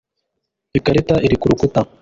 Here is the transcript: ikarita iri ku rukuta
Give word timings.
ikarita 0.77 1.15
iri 1.25 1.35
ku 1.39 1.45
rukuta 1.51 1.79